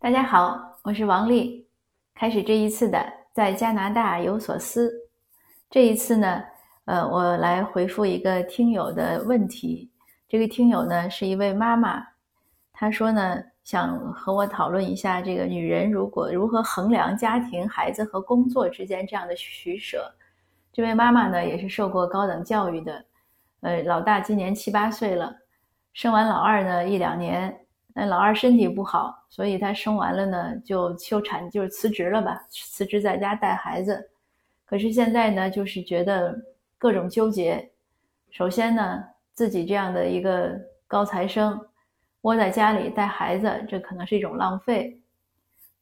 [0.00, 1.66] 大家好，我是王丽。
[2.14, 4.92] 开始这一次的在加拿大有所思。
[5.68, 6.40] 这一次呢，
[6.84, 9.90] 呃，我来回复一个听友的问题。
[10.28, 12.00] 这个听友呢是一位妈妈，
[12.72, 20.08] 她说呢想和我讨论一下这个女人如果如何衡量家庭、孩子和工作之间这样的取舍。
[20.72, 23.04] 这位妈妈呢也是受过高等教育的，
[23.62, 25.34] 呃，老大今年七八岁了，
[25.92, 27.58] 生完老二呢一两年。
[28.00, 34.08] 那老二身体不好，所以他生完了呢，就休产，就是辞职了吧，辞职在家带孩子。
[34.64, 36.32] 可是现在呢，就是觉得
[36.78, 37.68] 各种纠结。
[38.30, 40.56] 首先呢，自己这样的一个
[40.86, 41.60] 高材生，
[42.20, 45.00] 窝在家里带孩子，这可能是一种浪费。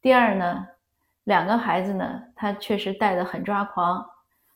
[0.01, 0.67] 第二呢，
[1.25, 4.03] 两个孩子呢，他确实带的很抓狂。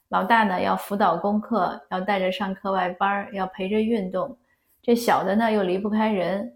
[0.10, 4.36] 老大呢要辅导功课，要带着上课外班，要陪着运动。
[4.82, 6.52] 这小的呢又离不开人。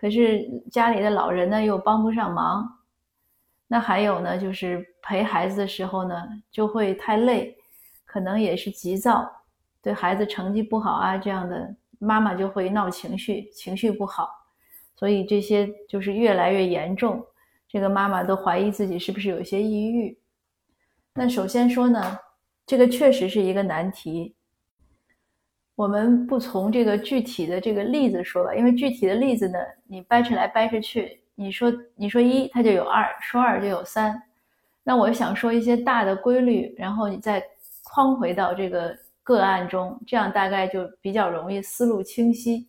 [0.00, 2.78] 可是家里的老人呢又帮不上忙，
[3.66, 6.14] 那还有呢，就是陪孩子的时候呢
[6.52, 7.56] 就会太累，
[8.04, 9.28] 可能也是急躁，
[9.82, 14.30] 对孩子成绩不好啊这样的妈妈就会闹情绪，情绪不好，
[14.94, 17.26] 所以这些就是越来越严重，
[17.68, 20.16] 这个妈妈都怀疑自己是不是有些抑郁。
[21.14, 22.18] 那首先说呢，
[22.64, 24.36] 这个确实是一个难题。
[25.78, 34.20] 我们不从这个具体的这个例子说吧，因为具体的例子呢，你掰扯来掰扯去，你说你说一，它就有二；说二就有三。
[34.82, 37.40] 那我想说一些大的规律，然后你再
[37.84, 42.66] 框回到这个个案中，这样大概就比较容易思路清晰。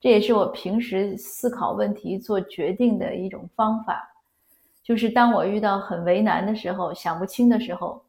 [0.00, 4.10] 这也是我平时思考问题、做决定的一种方法。
[4.82, 8.04] 就是当我遇到很为难的时候、想不清的时候，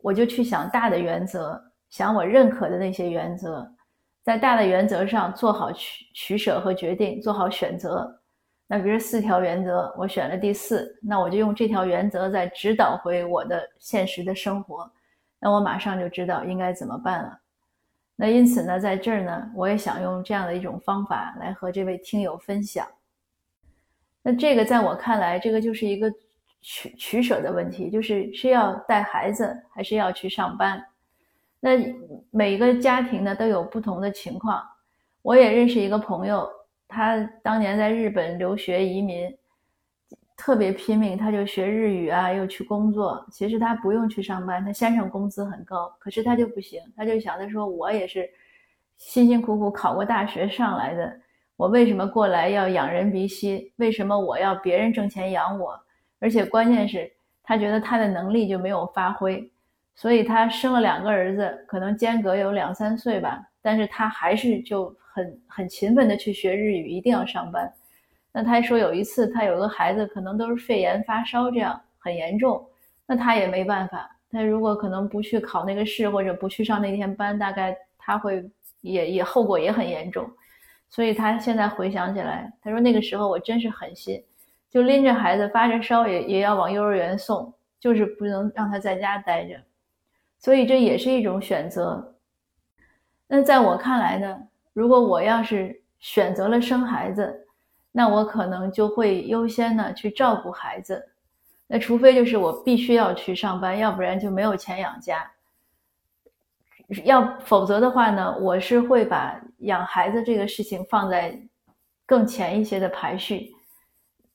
[0.00, 3.70] 我就去想大的原则，想我认可的那些原则。
[4.24, 8.20] 在大的原则上做好取取舍和决定，做好选择。
[8.66, 14.90] 那比如四条原则，我选了第四，那我就用这条原则再指导回我的现实的生活，
[15.38, 17.38] 那我马上就知道应该怎么办了。
[18.16, 22.86] 那因此呢，在这儿呢，我也想用这样的一种方法来和这位听友分享。
[24.22, 26.10] 那这个在我看来，这个就是一个
[26.62, 30.82] 取取舍的问题，就是是要带孩子，还是要去上班。
[31.64, 31.78] 那
[32.30, 34.62] 每个家庭呢都有不同的情况。
[35.22, 36.46] 我也认识一个朋友，
[36.86, 39.34] 他当年在日本留学移民，
[40.36, 43.26] 特别拼命，他就学日语啊，又去工作。
[43.32, 48.28] 其实他不用去上班，他先生工资很高，可是他就不行，他就想他说我也是
[48.98, 51.18] 辛辛苦苦考过大学上来的，
[51.56, 53.72] 我为什么过来要仰人鼻息？
[53.76, 55.80] 为什么我要别人挣钱养我？
[56.20, 57.10] 而且关键是，
[57.42, 59.50] 他觉得他的能力就没有发挥。
[59.96, 67.72] 所以他生了两个儿子，可能间隔有两三岁吧，但是他还是就很很勤奋的去学日语，一定要上班。
[68.32, 72.66] 那他说有一次他有个孩子可能都是肺炎发烧这样很严重，
[73.06, 74.10] 那他也没办法。
[74.32, 78.44] 他如果可能不去考那个试或者不去上那天班，大概他会
[78.80, 80.28] 也也后果也很严重。
[80.90, 84.20] 所以他现在回想起来，他说那个时候我真是狠心，
[84.68, 89.54] 就拎着孩子发着烧也也要往幼儿园送，就是不能让他在家待着。
[90.44, 92.16] 所以这也是一种选择。
[93.26, 94.38] 那在我看来呢，
[94.74, 97.46] 如果我要是选择了生孩子，
[97.90, 101.02] 那我可能就会优先呢去照顾孩子。
[101.66, 105.26] 那除非就是我必须要去上班，要不然就没有钱养家。
[107.04, 111.40] 要否则的话呢，我是会把养孩子这个事情放在
[112.04, 113.50] 更前一些的排序。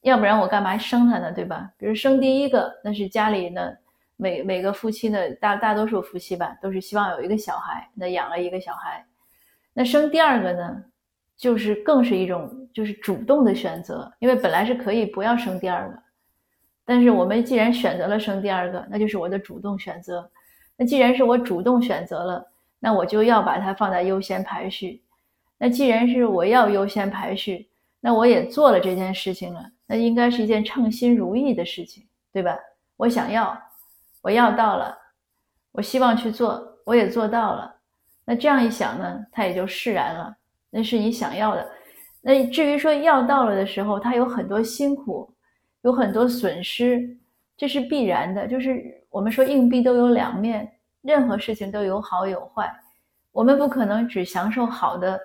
[0.02, 1.32] 要不然我干嘛生他呢？
[1.32, 1.70] 对吧？
[1.78, 3.62] 比如生第一个，那是家里呢。
[4.22, 9.06] 每每个夫妻呢，大大多数夫妻吧，都是希望有一个小孩，那养了一个小孩，
[9.72, 10.84] 那生第二个呢，
[11.38, 15.98] 就是更是一种就是主动的选择，因为本来是可以不要生第二个，
[16.84, 20.30] 但是我们既然选择了生第二个，那就是我的主动选择。
[20.76, 22.46] 那既然是我主动选择了，
[22.78, 25.02] 那我就要把它放在优先排序。
[25.58, 27.70] 那既然是我要优先排序，
[28.02, 32.60] 那我也做了这件事情了，那应该是一件称心如意的事情，对吧？
[32.98, 33.58] 我想要。
[34.22, 34.98] 我要到了，
[35.72, 37.74] 我希望去做，我也做到了。
[38.26, 40.36] 那这样一想呢，他也就释然了。
[40.70, 41.68] 那是你想要的。
[42.22, 45.34] 那至于说要到了的时候，他有很多辛苦，
[45.82, 47.18] 有很多损失，
[47.58, 48.48] 这是必然的。
[48.48, 50.70] 就是我们说硬币都有两面，
[51.02, 52.70] 任何事情都有好有坏。
[53.32, 55.20] 我们不可能只享受好的，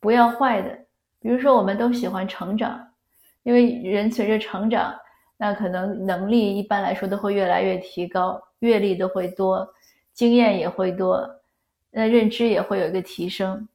[0.00, 0.78] 不要坏的。
[1.18, 2.86] 比如说，我们都喜欢成长，
[3.42, 4.94] 因为人随着成长。
[5.44, 9.68] 那可能能力一般来说都会越来越提高，阅历都会多，
[10.14, 11.28] 经验也会多，
[11.90, 13.68] 那认知也会有一个提升。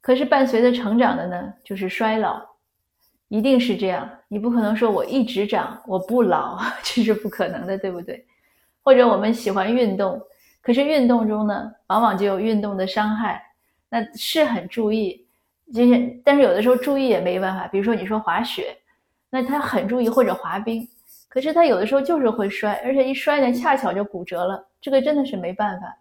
[0.00, 2.42] 可是伴随着成长的呢，就是衰老。
[3.28, 8.24] 一定是这样，你不可能说我一直长，我不老， 这是不可能的，对不对？
[8.82, 10.18] 或者我们喜欢运动，
[10.62, 13.42] 可是运动中呢，往往就有运动的伤害，
[13.90, 15.26] 那是很注意
[15.74, 17.68] 这些，但是有的时候注意也没办法。
[17.68, 18.74] 比如说你说滑雪，
[19.28, 20.86] 那他很注意，或者滑冰，
[21.34, 25.98] 可是他有的时候就是会摔，而且一摔呢，恰巧就骨折了，这个真的是没办法。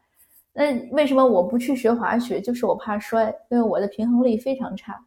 [0.54, 2.40] 那为什么我不去学滑雪？
[2.40, 5.04] 就是我怕摔，因为我的平衡力非常差。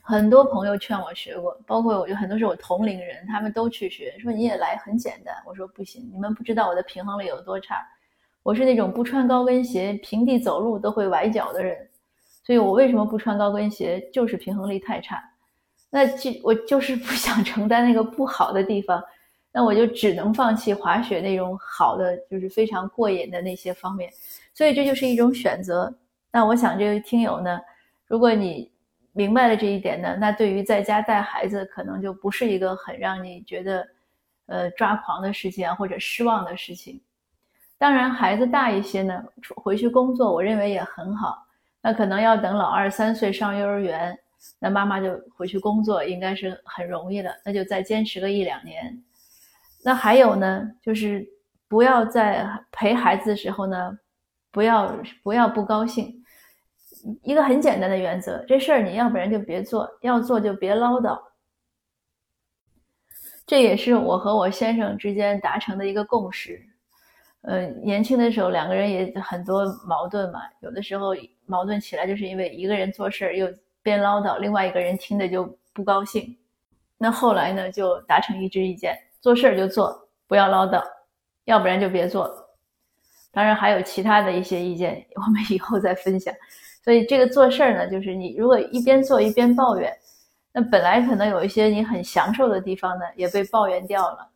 [0.00, 5.34] 很多朋友劝我学过，包括我就很多是我同龄人，他们都去学，说你也来很简单。
[5.46, 7.86] 我说不行，你们不知道我的平衡力有多差。
[8.42, 11.76] 我是那种不穿高跟鞋平地走路都会崴脚的人，
[12.42, 14.00] 所以我为什么不穿高跟鞋？
[14.10, 15.22] 就是平衡力太差。
[15.94, 19.00] 那就我就是不想承担那个不好的地方，
[19.52, 24.10] 那我就只能放弃滑雪那种好的，就是非常过瘾的那些方面。
[24.52, 25.94] 所以这就是一种选择。
[26.32, 27.60] 那我想这位听友呢，
[28.08, 28.68] 如果你。
[29.16, 33.86] 明白了这一点呢，那对于在家带孩子，可能就不是一个很让你觉得，
[34.46, 37.00] 呃，抓狂的事情啊，或者失望的事情。
[37.78, 39.24] 当然，孩子大一些呢，
[39.54, 41.46] 回去工作，我认为也很好。
[41.80, 44.18] 那可能要等老二三岁上幼儿园，
[44.58, 47.34] 那妈妈就回去工作，应该是很容易的。
[47.44, 49.02] 那就再坚持个一两年。
[49.84, 51.26] 那还有呢，就是
[51.68, 53.98] 不要在陪孩子的时候呢，
[54.50, 56.24] 不要不要不高兴。
[57.22, 61.20] 一个很简单的原则，这事儿你要不然就别做，要做就别唠叨。
[63.46, 66.66] 这也是我和我先生之间达成的一个共识。
[67.42, 71.14] 呃，年轻的时候两个人也很多矛盾嘛，有的时候
[71.44, 73.46] 矛盾起来就是因为一个人做事儿又
[73.84, 76.36] 边唠叨，另外一个人听着就不高兴。
[76.98, 80.82] 那后来呢，就达成一致意见，做事儿就做，不要唠叨，
[81.44, 82.34] 要不然就别做。
[83.30, 86.34] 当然还有其他的一些意见， 我们以后再分享。
[86.82, 89.94] 所以这个做事儿呢，就是你如果一边做一边抱怨，
[90.52, 94.28] 那本来可能有一些你很享受的地方呢，也被抱怨掉了。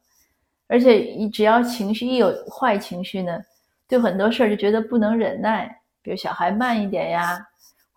[0.67, 3.41] 而且你只要情绪一有坏情绪呢，
[3.87, 7.49] 对很多事儿就觉得不能忍耐，比如小孩慢一点呀，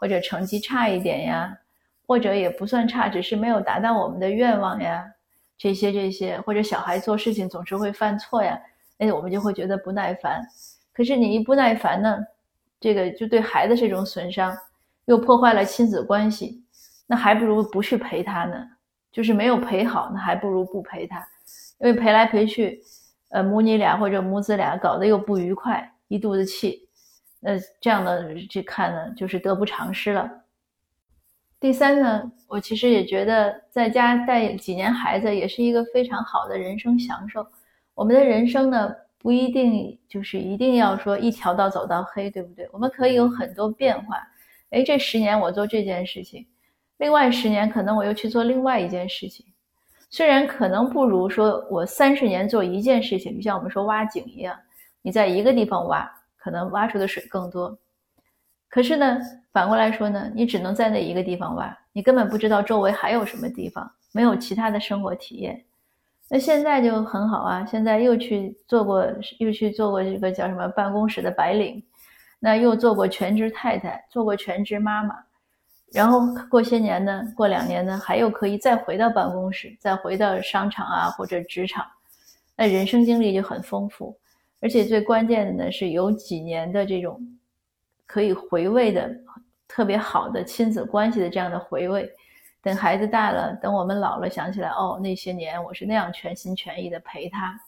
[0.02, 1.56] 或者成绩差一点呀，
[2.08, 5.06] 或者也不算差，只是没有达到我们的愿望呀，
[5.60, 8.60] 这些这些，或者小孩做事情总是会犯错呀，
[8.98, 10.42] 哎，我们就会觉得不耐烦。
[10.92, 12.18] 可是你一不耐烦呢？
[12.80, 14.58] 这个就对孩子是一种损伤，
[15.06, 16.64] 又破坏了亲子关系，
[17.06, 18.56] 那还不如不去陪他呢。
[19.12, 21.20] 就是没有陪好，那还不如不陪他，
[21.80, 22.82] 因为陪来陪去，
[23.30, 26.88] 呃，母女俩或者母子俩搞得又不愉快，一肚子气，
[27.42, 30.32] 那这样的去看呢，就是得不偿失了。
[31.60, 37.46] 第三呢，我其实也觉得在家带几年孩子也是一个非常好的人生享受。
[37.94, 38.96] 我们的人生呢。
[39.24, 42.68] 不一定就是一定要说一条道走到黑，对不对？
[42.72, 44.18] 我们可以有很多变化。
[44.72, 46.44] 哎，这十年我做这件事情，
[46.98, 49.46] 另外十年可能我又去做另外一件事情。
[50.10, 54.58] 虽然可能不如说我三十年做一件事情，就像我们说挖井一样，
[55.04, 56.12] 你在一个地方挖，
[56.42, 57.78] 可能挖出的水更多。
[58.68, 59.20] 可是呢，
[59.52, 65.64] 反过来说呢，你只能在那一个地方挖，你根本不知道周围还有什么地方，没有其他的生活体验。
[66.30, 67.66] 那现在就很好啊！
[67.66, 69.06] 现在又去做过，
[69.40, 71.84] 又去做过这个叫什么办公室的白领，
[72.40, 75.14] 那又做过全职太太，做过全职妈妈，
[75.92, 81.86] 然后过些年呢，过两年呢，还有可以再回到办公室，再回到商场啊或者职场，
[82.56, 84.18] 那人生经历就很丰富，
[84.62, 87.20] 而且最关键的呢是有几年的这种
[88.06, 89.14] 可以回味的
[89.68, 92.10] 特别好的亲子关系的这样的回味。
[92.62, 97.60] 等孩子大了，等我们老了，想起来哦，那些年我是那样全心全意的陪他。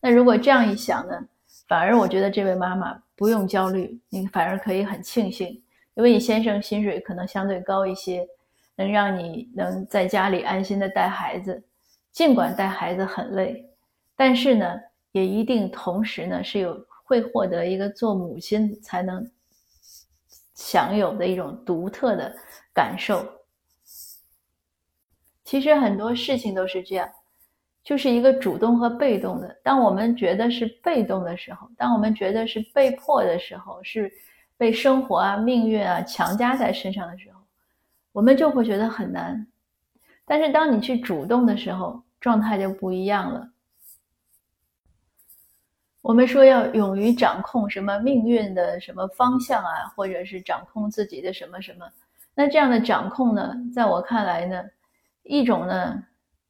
[0.00, 1.22] 那如果这样一想呢，
[1.68, 5.48] 反而我觉得这位妈妈不用焦虑，你反而可以很庆幸，
[5.92, 8.26] 因为你先生薪水可能相对高一些，
[8.74, 11.62] 能让你能在家里安心的带孩子。
[12.10, 13.68] 尽管带孩子很累，
[14.16, 14.80] 但是呢，
[15.14, 19.26] 也一定同时呢是有会获得一个做母亲才能
[20.54, 22.34] 享有的一种独特的。
[22.76, 23.24] 感受，
[25.44, 27.08] 其实很多事情都是这样，
[27.84, 29.56] 就是一个主动和被动的。
[29.62, 34.12] 当我们觉得是被动的时候，当我们觉得是被迫的时候，是
[34.56, 37.40] 被生活啊、命运啊强加在身上的时候，
[38.10, 39.46] 我们就会觉得很难。
[40.24, 43.48] 但是当你去主动的时候，状态就不一样了。
[46.04, 51.86] 我们说要勇于掌控什么命运的什么方向啊，或者是掌控自己的什么什么。
[52.34, 54.62] 那这样的掌控呢，在我看来呢，
[55.22, 55.98] 一种呢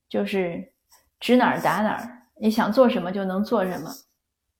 [0.08, 0.68] 就是
[1.20, 3.88] 指哪儿打哪儿，你想做什么就能做什么，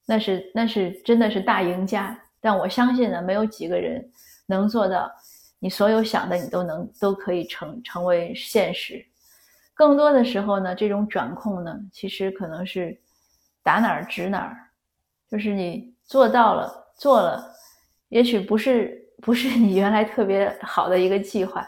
[0.07, 2.17] 那是那是真的是大赢家。
[2.41, 4.09] 但我相信呢，没有几个人
[4.47, 5.11] 能做到。
[5.59, 9.05] 你所有想的你都能都可以成成为现实。
[9.73, 12.97] 更多的时候呢，这种掌控呢，其实可能是
[13.61, 14.57] 打哪儿指哪儿，
[15.31, 17.45] 就是你做到了做了，
[18.09, 21.67] 也许不是不是你原来特别好的一个计划，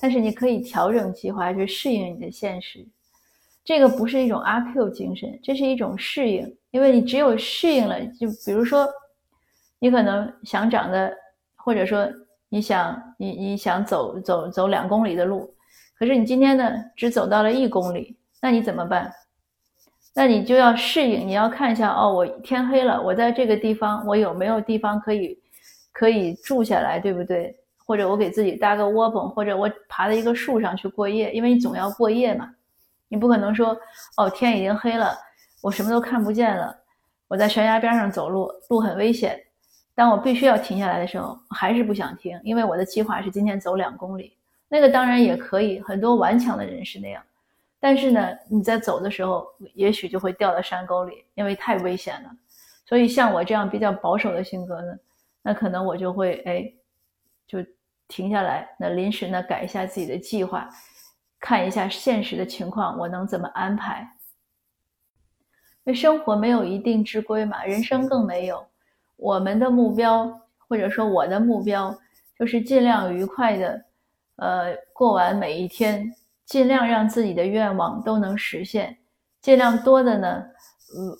[0.00, 2.86] 但是你可以调整计划去适应你的现实。
[3.64, 8.88] 这个不是一种阿 Q 精神，这是一种适应，因为你只有适应了，就比如说
[9.78, 11.12] 你可能想长的，
[11.56, 12.08] 或者说
[12.48, 15.54] 你想你你想走走走两公里的路。
[15.98, 19.12] 可是你今天呢，只走到了一公里，那你怎么办？
[20.18, 25.38] 那你就要适应，你要看一下哦，我天黑了，我在这个地方，我有没有地方可以
[25.92, 27.56] 可以住下来，对不对？
[27.86, 32.50] 或者我给自己搭个窝棚，或者我爬到一个树上去过夜，因为你总要过夜嘛。
[33.06, 33.78] 你不可能说
[34.16, 35.16] 哦，天已经黑了，
[35.62, 36.76] 我什么都看不见了，
[37.28, 39.40] 我在悬崖边上走路，路很危险。
[39.94, 44.32] 当我必须要停下来的时候，还是不想停，因为我的计划是今天走两公里。
[44.68, 47.22] 那个当然也可以，很多顽强的人是那样，
[47.80, 52.30] 但是呢，你在走的时候，也许就会掉到山沟里，因为太危险了。
[52.84, 54.96] 所以像我这样比较保守的性格呢，
[55.42, 56.72] 那可能我就会哎，
[57.46, 57.58] 就
[58.08, 60.68] 停下来，那临时呢改一下自己的计划，
[61.38, 64.00] 看一下现实的情况，我能怎么安排？
[65.84, 68.66] 因为生活没有一定之规嘛，人生更没有。
[69.16, 71.96] 我们的目标，或者说我的目标，
[72.38, 73.84] 就是尽量愉快的。
[74.36, 76.14] 呃，过完每一天，
[76.48, 78.96] 尽量让自己的愿望都能实现，
[79.42, 80.42] 尽量多的呢，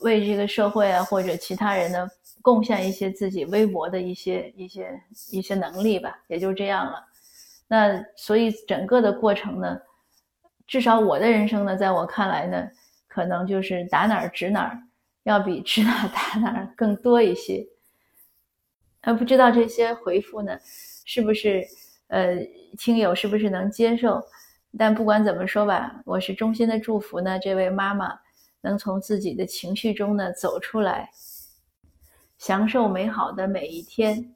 [0.01, 2.09] 为这个社会啊或者其他人呢
[2.41, 4.99] 贡献一些自己微薄的一些一些
[5.31, 7.05] 一些能力吧，也就这样了。
[7.67, 9.79] 那所以整个的过程呢，
[10.67, 12.67] 至少我的人生呢，在我看来呢，
[13.07, 14.79] 可能就是打哪儿指哪儿，
[15.25, 17.67] 要比指哪打哪儿更多一些。
[19.03, 20.59] 呃，不知道这些回复呢，
[21.05, 21.63] 是不是？
[22.09, 22.37] 呃，
[22.79, 24.19] 听友是不是能接受？
[24.77, 28.19] 但不管怎么说吧，我是衷心的祝福呢，这位妈妈
[28.61, 31.09] 能从自己的情绪中呢走出来，
[32.37, 34.35] 享受美好的每一天。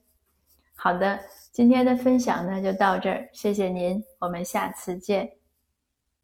[0.75, 1.19] 好的，
[1.51, 5.42] 今天的分享呢就到这儿，谢谢您，我们下次见。